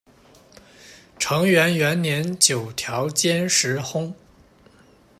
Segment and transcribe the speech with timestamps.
[1.19, 4.15] 承元元年九条兼实薨。